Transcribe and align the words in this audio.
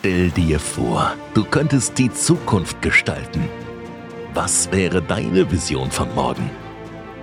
Stell 0.00 0.30
dir 0.30 0.58
vor, 0.58 1.12
du 1.34 1.44
könntest 1.44 1.98
die 1.98 2.10
Zukunft 2.10 2.80
gestalten. 2.80 3.46
Was 4.32 4.72
wäre 4.72 5.02
deine 5.02 5.50
Vision 5.52 5.90
von 5.90 6.14
morgen? 6.14 6.48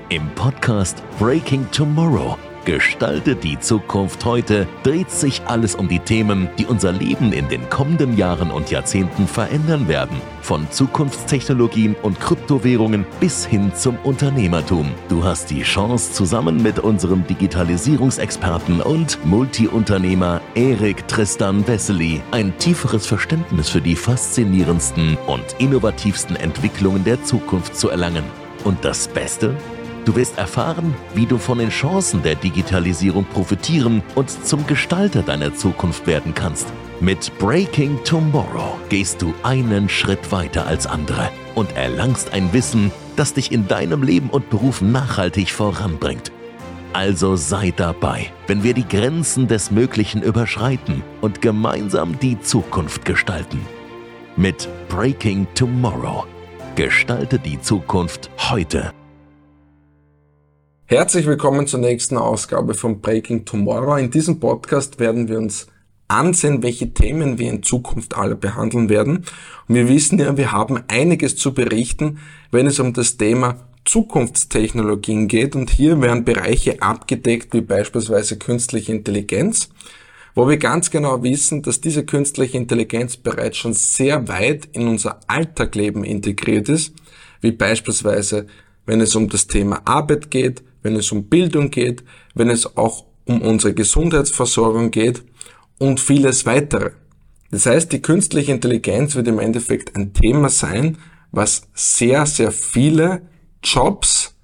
Im 0.10 0.30
Podcast 0.36 1.02
Breaking 1.18 1.66
Tomorrow 1.72 2.38
Gestalte 2.68 3.38
die 3.38 3.58
Zukunft 3.58 4.26
heute 4.26 4.68
dreht 4.84 5.10
sich 5.10 5.42
alles 5.46 5.74
um 5.74 5.88
die 5.88 6.00
Themen, 6.00 6.50
die 6.58 6.66
unser 6.66 6.92
Leben 6.92 7.32
in 7.32 7.48
den 7.48 7.70
kommenden 7.70 8.18
Jahren 8.18 8.52
und 8.52 8.70
Jahrzehnten 8.70 9.26
verändern 9.26 9.88
werden. 9.88 10.18
Von 10.42 10.70
Zukunftstechnologien 10.70 11.96
und 12.02 12.20
Kryptowährungen 12.20 13.06
bis 13.22 13.46
hin 13.46 13.72
zum 13.74 13.96
Unternehmertum. 14.04 14.92
Du 15.08 15.24
hast 15.24 15.50
die 15.50 15.62
Chance, 15.62 16.12
zusammen 16.12 16.62
mit 16.62 16.80
unserem 16.80 17.26
Digitalisierungsexperten 17.26 18.82
und 18.82 19.26
Multiunternehmer 19.26 20.42
Erik 20.54 21.08
Tristan 21.08 21.66
Wessely 21.70 22.22
ein 22.32 22.58
tieferes 22.58 23.08
Verständnis 23.08 23.70
für 23.70 23.80
die 23.80 23.96
faszinierendsten 23.96 25.18
und 25.28 25.46
innovativsten 25.60 26.36
Entwicklungen 26.36 27.06
der 27.06 27.24
Zukunft 27.24 27.78
zu 27.78 27.88
erlangen. 27.88 28.26
Und 28.66 28.84
das 28.84 29.08
Beste? 29.08 29.56
Du 30.08 30.16
wirst 30.16 30.38
erfahren, 30.38 30.96
wie 31.16 31.26
du 31.26 31.38
von 31.38 31.58
den 31.58 31.68
Chancen 31.68 32.24
der 32.24 32.36
Digitalisierung 32.36 33.26
profitieren 33.26 34.02
und 34.16 34.30
zum 34.30 34.66
Gestalter 34.66 35.22
deiner 35.22 35.54
Zukunft 35.54 36.08
werden 36.08 36.34
kannst. 36.34 36.66
Mit 37.02 37.38
Breaking 37.40 38.00
Tomorrow 38.06 38.78
gehst 38.88 39.22
du 39.22 39.34
einen 39.44 39.90
Schritt 39.90 40.32
weiter 40.32 40.66
als 40.66 40.88
andere 40.88 41.30
und 41.56 41.76
erlangst 41.76 42.32
ein 42.32 42.54
Wissen, 42.54 42.90
das 43.18 43.34
dich 43.34 43.52
in 43.52 43.68
deinem 43.68 44.02
Leben 44.02 44.30
und 44.30 44.50
Beruf 44.50 44.80
nachhaltig 44.82 45.52
voranbringt. 45.52 46.32
Also 46.94 47.36
sei 47.36 47.74
dabei, 47.76 48.32
wenn 48.48 48.64
wir 48.64 48.74
die 48.74 48.88
Grenzen 48.88 49.50
des 49.50 49.72
Möglichen 49.72 50.22
überschreiten 50.22 51.04
und 51.20 51.42
gemeinsam 51.42 52.18
die 52.18 52.40
Zukunft 52.40 53.04
gestalten. 53.04 53.60
Mit 54.38 54.70
Breaking 54.88 55.48
Tomorrow. 55.54 56.26
Gestalte 56.78 57.40
die 57.40 57.60
Zukunft 57.60 58.30
heute. 58.50 58.94
Herzlich 60.90 61.26
willkommen 61.26 61.68
zur 61.68 61.82
nächsten 61.82 62.16
Ausgabe 62.16 62.74
von 62.74 63.02
Breaking 63.02 63.44
Tomorrow. 63.44 63.98
In 63.98 64.10
diesem 64.10 64.40
Podcast 64.40 65.02
werden 65.02 65.28
wir 65.28 65.38
uns 65.38 65.68
ansehen, 66.08 66.64
welche 66.64 66.94
Themen 66.94 67.38
wir 67.38 67.50
in 67.50 67.62
Zukunft 67.62 68.16
alle 68.16 68.38
behandeln 68.38 68.88
werden. 68.88 69.26
Und 69.68 69.76
wir 69.76 69.90
wissen 69.90 70.18
ja, 70.18 70.38
wir 70.38 70.54
haben 70.54 70.82
einiges 70.88 71.36
zu 71.36 71.54
berichten, 71.54 72.20
wenn 72.52 72.68
es 72.68 72.80
um 72.80 72.94
das 72.94 73.18
Thema 73.18 73.68
Zukunftstechnologien 73.84 75.28
geht. 75.28 75.58
Und 75.58 75.72
hier 75.72 76.00
werden 76.00 76.24
Bereiche 76.24 76.82
abgedeckt, 76.82 77.54
wie 77.54 77.60
beispielsweise 77.60 78.38
künstliche 78.38 78.94
Intelligenz, 78.94 79.68
wo 80.36 80.48
wir 80.48 80.56
ganz 80.56 80.90
genau 80.90 81.22
wissen, 81.22 81.64
dass 81.64 81.82
diese 81.82 82.06
künstliche 82.06 82.56
Intelligenz 82.56 83.18
bereits 83.18 83.58
schon 83.58 83.74
sehr 83.74 84.30
weit 84.30 84.70
in 84.72 84.88
unser 84.88 85.20
Alltagleben 85.28 86.06
integriert 86.06 86.70
ist, 86.70 86.94
wie 87.42 87.52
beispielsweise 87.52 88.48
wenn 88.86 89.02
es 89.02 89.16
um 89.18 89.28
das 89.28 89.48
Thema 89.48 89.82
Arbeit 89.84 90.32
geht, 90.32 90.64
wenn 90.84 90.96
es 90.96 91.12
um 91.12 91.26
Bildung 91.26 91.72
geht, 91.72 92.04
wenn 92.36 92.50
es 92.50 92.78
auch 92.78 93.06
um 93.26 93.42
unsere 93.42 93.74
Gesundheitsversorgung 93.74 94.92
geht 94.92 95.24
und 95.78 96.00
vieles 96.00 96.46
weitere. 96.46 96.92
Das 97.52 97.66
heißt, 97.66 97.92
die 97.92 98.02
künstliche 98.02 98.52
Intelligenz 98.52 99.16
wird 99.16 99.28
im 99.28 99.40
Endeffekt 99.40 99.96
ein 99.96 100.14
Thema 100.14 100.50
sein, 100.50 100.98
was 101.32 101.64
sehr, 101.74 102.26
sehr 102.26 102.52
viele 102.52 103.22
Jobs 103.64 104.36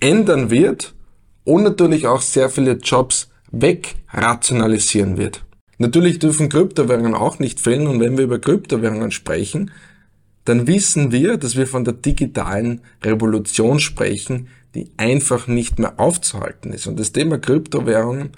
ändern 0.00 0.50
wird 0.50 0.94
und 1.44 1.62
natürlich 1.62 2.06
auch 2.06 2.20
sehr 2.20 2.50
viele 2.50 2.72
Jobs 2.72 3.30
wegrationalisieren 3.50 5.16
wird. 5.16 5.44
Natürlich 5.78 6.18
dürfen 6.18 6.48
Kryptowährungen 6.48 7.14
auch 7.14 7.38
nicht 7.38 7.60
fehlen 7.60 7.86
und 7.86 8.00
wenn 8.00 8.16
wir 8.16 8.24
über 8.24 8.38
Kryptowährungen 8.38 9.10
sprechen, 9.10 9.70
dann 10.44 10.66
wissen 10.66 11.12
wir, 11.12 11.36
dass 11.36 11.56
wir 11.56 11.66
von 11.66 11.84
der 11.84 11.94
digitalen 11.94 12.80
Revolution 13.02 13.78
sprechen, 13.78 14.48
die 14.74 14.92
einfach 14.96 15.46
nicht 15.46 15.78
mehr 15.78 15.98
aufzuhalten 16.00 16.72
ist. 16.72 16.86
Und 16.86 16.98
das 16.98 17.12
Thema 17.12 17.38
Kryptowährungen 17.38 18.30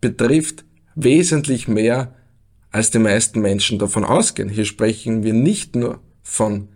betrifft 0.00 0.64
wesentlich 0.94 1.68
mehr, 1.68 2.14
als 2.70 2.90
die 2.90 2.98
meisten 2.98 3.40
Menschen 3.40 3.78
davon 3.78 4.04
ausgehen. 4.04 4.48
Hier 4.48 4.64
sprechen 4.64 5.22
wir 5.22 5.32
nicht 5.32 5.76
nur 5.76 6.00
von 6.22 6.68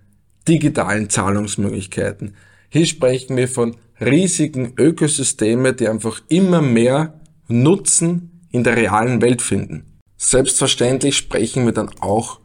digitalen 0.46 1.10
Zahlungsmöglichkeiten. 1.10 2.34
Hier 2.68 2.86
sprechen 2.86 3.36
wir 3.36 3.48
von 3.48 3.76
riesigen 4.00 4.74
Ökosysteme, 4.78 5.74
die 5.74 5.88
einfach 5.88 6.20
immer 6.28 6.62
mehr 6.62 7.20
Nutzen 7.48 8.46
in 8.50 8.62
der 8.62 8.76
realen 8.76 9.20
Welt 9.20 9.42
finden. 9.42 9.98
Selbstverständlich 10.16 11.16
sprechen 11.16 11.64
wir 11.64 11.72
dann 11.72 11.90
auch 12.00 12.40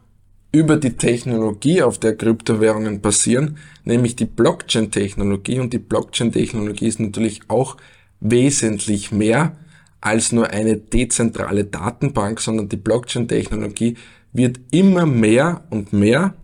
über 0.54 0.76
die 0.76 0.96
Technologie, 0.96 1.82
auf 1.82 1.98
der 1.98 2.16
Kryptowährungen 2.16 3.00
basieren, 3.00 3.58
nämlich 3.82 4.14
die 4.14 4.24
Blockchain-Technologie. 4.24 5.58
Und 5.58 5.72
die 5.72 5.80
Blockchain-Technologie 5.80 6.86
ist 6.86 7.00
natürlich 7.00 7.40
auch 7.48 7.76
wesentlich 8.20 9.10
mehr 9.10 9.56
als 10.00 10.30
nur 10.30 10.50
eine 10.50 10.76
dezentrale 10.76 11.64
Datenbank, 11.64 12.40
sondern 12.40 12.68
die 12.68 12.76
Blockchain-Technologie 12.76 13.96
wird 14.32 14.60
immer 14.70 15.06
mehr 15.06 15.64
und 15.70 15.92
mehr 15.92 16.34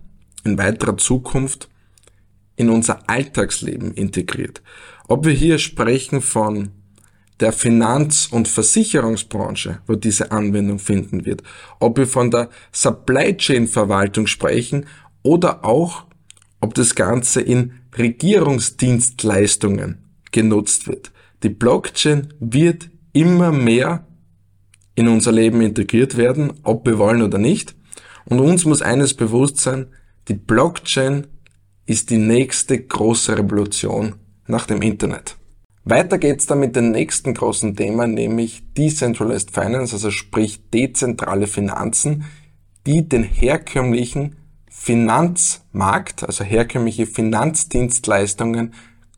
in 0.43 0.59
weiterer 0.59 0.97
Zukunft 0.97 1.69
in 2.57 2.69
unser 2.69 3.09
Alltagsleben 3.09 3.95
integriert. 3.95 4.61
Ob 5.07 5.25
wir 5.25 5.33
hier 5.33 5.59
sprechen 5.59 6.21
von 6.21 6.71
der 7.41 7.53
Finanz- 7.53 8.29
und 8.31 8.49
Versicherungsbranche, 8.49 9.81
wo 9.87 9.95
diese 9.95 10.31
Anwendung 10.31 10.79
finden 10.79 11.25
wird, 11.25 11.43
ob 11.79 11.97
wir 11.99 12.07
von 12.07 12.31
der 12.31 12.51
Supply 12.71 13.35
Chain 13.37 13.67
Verwaltung 13.67 14.27
sprechen 14.27 14.87
oder 15.23 15.65
auch, 15.65 16.05
ob 16.61 16.75
das 16.75 16.95
Ganze 16.95 17.41
in 17.41 17.73
Regierungsdienstleistungen 17.97 20.05
genutzt 20.31 20.87
wird. 20.87 21.11
Die 21.43 21.49
Blockchain 21.49 22.35
wird 22.39 22.91
immer 23.13 23.51
mehr 23.51 24.07
in 24.95 25.09
unser 25.09 25.33
Leben 25.33 25.63
integriert 25.63 26.17
werden, 26.17 26.53
ob 26.63 26.87
wir 26.87 26.99
wollen 26.99 27.23
oder 27.23 27.39
nicht. 27.39 27.75
Und 28.27 28.39
uns 28.41 28.67
muss 28.67 28.83
eines 28.83 29.15
bewusst 29.15 29.57
sein, 29.59 29.87
die 30.29 30.35
Blockchain 30.35 31.27
ist 31.87 32.11
die 32.11 32.19
nächste 32.19 32.79
große 32.79 33.39
Revolution 33.39 34.17
nach 34.47 34.67
dem 34.67 34.83
Internet. 34.83 35.40
Weiter 35.85 36.19
geht's 36.19 36.47
dann 36.47 36.61
mit 36.61 36.77
dem 36.77 36.91
nächsten 36.91 37.33
großen 37.33 37.75
Thema, 37.75 38.07
nämlich 38.07 38.63
Decentralized 38.75 39.51
Finance, 39.51 39.95
also 39.95 40.11
sprich 40.11 40.69
dezentrale 40.71 41.47
Finanzen, 41.47 42.27
die 42.87 43.09
den 43.09 43.23
herkömmlichen 43.23 44.37
Finanzmarkt, 44.69 46.25
also 46.25 46.45
herkömmliche 46.45 47.07
Finanzdienstleistungen 47.07 48.75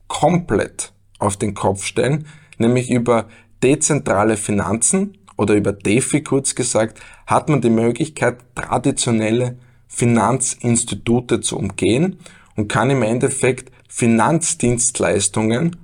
komplett 0.06 0.92
auf 1.18 1.36
den 1.36 1.54
Kopf 1.54 1.84
stellen, 1.84 2.26
nämlich 2.58 2.90
über 2.90 3.28
dezentrale 3.62 4.36
Finanzen 4.36 5.18
oder 5.36 5.54
über 5.54 5.72
DeFi 5.72 6.22
kurz 6.22 6.54
gesagt, 6.54 7.00
hat 7.26 7.48
man 7.48 7.60
die 7.60 7.70
Möglichkeit, 7.70 8.38
traditionelle 8.54 9.58
Finanzinstitute 9.88 11.40
zu 11.40 11.58
umgehen 11.58 12.18
und 12.56 12.68
kann 12.68 12.90
im 12.90 13.02
Endeffekt 13.02 13.72
Finanzdienstleistungen 13.88 15.76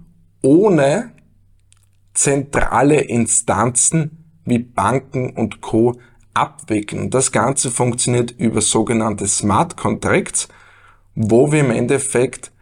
ohne 0.42 1.12
zentrale 2.14 3.00
Instanzen 3.00 4.42
wie 4.44 4.58
Banken 4.58 5.30
und 5.30 5.60
Co. 5.60 5.98
abwickeln. 6.34 7.10
Das 7.10 7.32
Ganze 7.32 7.70
funktioniert 7.70 8.30
über 8.32 8.60
sogenannte 8.60 9.26
Smart 9.26 9.76
Contracts, 9.76 10.48
wo 11.14 11.52
wir 11.52 11.60
im 11.60 11.70
Endeffekt 11.70 12.52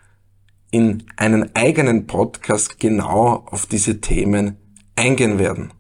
in 0.71 1.05
einen 1.17 1.55
eigenen 1.55 2.07
Podcast 2.07 2.79
genau 2.81 3.47
auf 3.47 3.67
diese 3.67 4.01
Themen 4.01 4.57
eingehen 4.97 5.39
werden. 5.39 5.73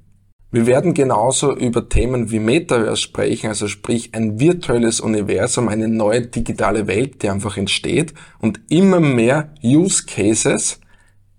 Wir 0.53 0.67
werden 0.67 0.95
genauso 0.95 1.55
über 1.55 1.89
Themen 1.89 2.31
wie 2.31 2.39
Metaverse 2.39 3.03
sprechen, 3.03 3.49
also 3.49 3.67
sprich 3.69 4.15
ein 4.15 4.39
virtuelles 4.39 5.01
Universum, 5.01 5.69
eine 5.69 5.89
neue 5.89 6.23
digitale 6.23 6.87
Welt, 6.87 7.23
die 7.23 7.29
einfach 7.29 7.57
entsteht 7.57 8.15
und 8.39 8.61
immer 8.69 9.01
mehr 9.01 9.53
Use 9.63 10.07
Cases 10.07 10.81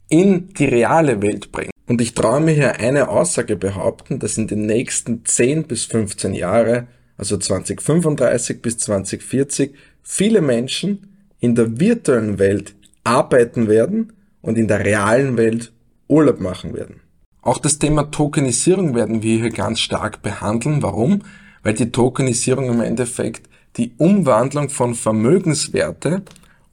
in 0.10 0.50
die 0.50 0.66
reale 0.66 1.22
Welt 1.22 1.52
bringen. 1.52 1.72
Und 1.88 2.02
ich 2.02 2.14
traue 2.14 2.42
mir 2.42 2.54
hier 2.54 2.80
eine 2.80 3.10
Aussage 3.10 3.56
behaupten, 3.56 4.20
dass 4.20 4.38
in 4.38 4.48
den 4.48 4.66
nächsten 4.66 5.26
10 5.26 5.64
bis 5.64 5.86
15 5.86 6.34
Jahre, 6.34 6.88
also 7.18 7.38
2035 7.38 8.62
bis 8.62 8.78
2040, 8.80 9.74
viele 10.04 10.42
Menschen 10.42 11.14
in 11.40 11.56
der 11.56 11.80
virtuellen 11.80 12.40
Welt 12.40 12.76
arbeiten 13.04 13.68
werden 13.68 14.14
und 14.42 14.58
in 14.58 14.68
der 14.68 14.84
realen 14.84 15.38
Welt 15.38 15.72
Urlaub 16.08 16.40
machen 16.40 16.74
werden. 16.74 17.02
Auch 17.42 17.58
das 17.58 17.80
Thema 17.80 18.12
Tokenisierung 18.12 18.96
werden 18.96 19.24
wir 19.24 19.40
hier 19.40 19.52
ganz 19.52 19.80
stark 19.80 20.22
behandeln. 20.22 20.82
Warum? 20.82 21.22
Weil 21.64 21.74
die 21.74 21.92
Tokenisierung 21.92 22.70
im 22.70 22.82
Endeffekt 22.82 23.50
die 23.78 23.94
Umwandlung 23.98 24.70
von 24.70 24.96
Vermögenswerte 24.96 26.24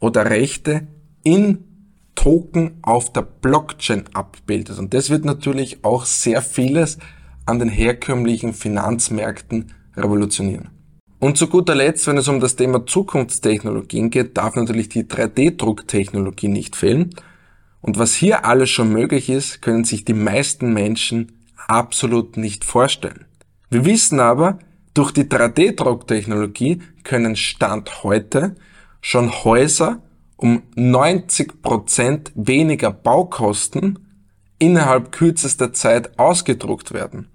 oder 0.01 0.31
Rechte 0.31 0.87
in 1.23 1.65
Token 2.15 2.79
auf 2.83 3.13
der 3.13 3.23
Blockchain 3.23 4.05
abbildet. 4.15 4.79
Und 4.79 4.95
das 4.95 5.11
wird 5.11 5.25
natürlich 5.25 5.85
auch 5.85 6.05
sehr 6.05 6.43
vieles 6.43 6.99
an 7.47 7.59
den 7.59 7.69
herkömmlichen 7.69 8.55
Finanzmärkten 8.55 9.73
revolutionieren. 9.97 10.71
Und 11.21 11.39
zu 11.39 11.49
guter 11.49 11.75
Letzt, 11.75 12.07
wenn 12.07 12.19
es 12.19 12.29
um 12.29 12.41
das 12.41 12.57
Thema 12.57 12.85
Zukunftstechnologien 12.85 14.11
geht, 14.11 14.37
darf 14.37 14.57
natürlich 14.57 14.89
die 14.89 15.05
3D-Drucktechnologie 15.05 16.49
nicht 16.49 16.77
fehlen. 16.77 17.15
Und 17.81 17.99
was 17.99 18.15
hier 18.15 18.45
alles 18.45 18.71
schon 18.71 18.93
möglich 18.93 19.31
ist, 19.31 19.63
können 19.63 19.85
sich 19.85 20.05
die 20.05 20.15
meisten 20.15 20.73
Menschen 20.73 21.33
absolut 21.67 22.37
nicht 22.37 22.65
vorstellen. 22.65 23.25
Wir 23.71 23.85
wissen 23.85 24.21
aber, 24.21 24.59
durch 24.93 25.13
die 25.13 25.25
3D-Drucktechnologie 25.25 26.81
können 27.03 27.37
Stand 27.37 28.05
heute 28.05 28.55
schon 29.01 29.33
Häuser 29.45 30.03
um 30.37 30.63
90 30.75 31.63
Prozent 31.63 32.33
weniger 32.35 32.91
Baukosten 32.91 33.99
innerhalb 34.59 35.13
kürzester 35.13 35.73
Zeit 35.73 36.19
ausgedruckt 36.19 36.93
werden. 36.93 37.29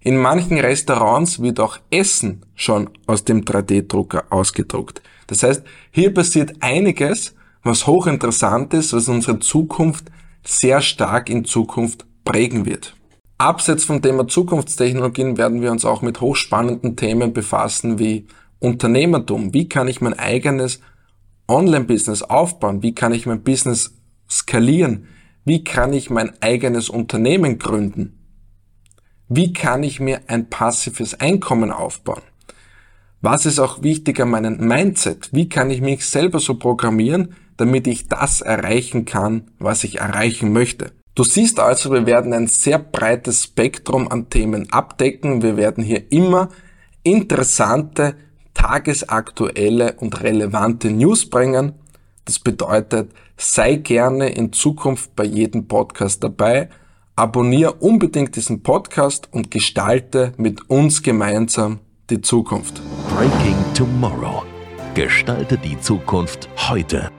In 0.00 0.18
manchen 0.18 0.58
Restaurants 0.58 1.40
wird 1.40 1.60
auch 1.60 1.78
Essen 1.90 2.44
schon 2.54 2.90
aus 3.06 3.24
dem 3.24 3.44
3D-Drucker 3.44 4.24
ausgedruckt. 4.28 5.00
Das 5.28 5.42
heißt, 5.42 5.62
hier 5.90 6.12
passiert 6.12 6.52
einiges, 6.60 7.34
was 7.62 7.86
hochinteressant 7.86 8.74
ist, 8.74 8.92
was 8.92 9.08
unsere 9.08 9.38
Zukunft 9.38 10.10
sehr 10.44 10.82
stark 10.82 11.30
in 11.30 11.46
Zukunft 11.46 12.04
prägen 12.24 12.66
wird. 12.66 12.94
Abseits 13.38 13.84
vom 13.84 14.02
Thema 14.02 14.28
Zukunftstechnologien 14.28 15.38
werden 15.38 15.62
wir 15.62 15.72
uns 15.72 15.84
auch 15.84 16.02
mit 16.02 16.20
hochspannenden 16.20 16.96
Themen 16.96 17.32
befassen 17.32 17.98
wie 17.98 18.26
Unternehmertum. 18.58 19.54
Wie 19.54 19.68
kann 19.68 19.88
ich 19.88 20.00
mein 20.00 20.18
eigenes 20.18 20.80
Online-Business 21.48 22.22
aufbauen? 22.22 22.82
Wie 22.82 22.94
kann 22.94 23.12
ich 23.12 23.26
mein 23.26 23.42
Business 23.42 23.94
skalieren? 24.28 25.08
Wie 25.44 25.62
kann 25.64 25.92
ich 25.92 26.10
mein 26.10 26.32
eigenes 26.40 26.88
Unternehmen 26.88 27.58
gründen? 27.58 28.18
Wie 29.28 29.52
kann 29.52 29.82
ich 29.82 30.00
mir 30.00 30.22
ein 30.28 30.48
passives 30.48 31.20
Einkommen 31.20 31.70
aufbauen? 31.70 32.22
Was 33.20 33.46
ist 33.46 33.58
auch 33.58 33.82
wichtig 33.82 34.20
an 34.20 34.30
meinem 34.30 34.58
Mindset? 34.58 35.30
Wie 35.32 35.48
kann 35.48 35.70
ich 35.70 35.80
mich 35.80 36.04
selber 36.04 36.40
so 36.40 36.56
programmieren, 36.56 37.34
damit 37.56 37.86
ich 37.86 38.08
das 38.08 38.42
erreichen 38.42 39.06
kann, 39.06 39.50
was 39.58 39.84
ich 39.84 40.00
erreichen 40.00 40.52
möchte? 40.52 40.92
Du 41.14 41.24
siehst 41.24 41.60
also, 41.60 41.92
wir 41.92 42.06
werden 42.06 42.32
ein 42.32 42.48
sehr 42.48 42.78
breites 42.78 43.44
Spektrum 43.44 44.08
an 44.08 44.28
Themen 44.28 44.70
abdecken. 44.72 45.42
Wir 45.42 45.56
werden 45.56 45.84
hier 45.84 46.10
immer 46.10 46.48
interessante, 47.02 48.16
tagesaktuelle 48.64 49.94
und 50.00 50.22
relevante 50.22 50.90
News 50.90 51.28
bringen. 51.28 51.72
Das 52.24 52.38
bedeutet, 52.38 53.12
sei 53.36 53.76
gerne 53.76 54.28
in 54.28 54.52
Zukunft 54.52 55.14
bei 55.14 55.24
jedem 55.24 55.68
Podcast 55.68 56.24
dabei 56.24 56.68
Abonniere 57.16 57.74
unbedingt 57.74 58.34
diesen 58.34 58.64
Podcast 58.64 59.28
und 59.30 59.52
gestalte 59.52 60.32
mit 60.36 60.68
uns 60.68 61.00
gemeinsam 61.00 61.78
die 62.10 62.20
Zukunft. 62.20 62.82
Breaking 63.08 63.54
Tomorrow. 63.72 64.42
Gestalte 64.94 65.56
die 65.56 65.78
Zukunft 65.78 66.48
heute. 66.56 67.12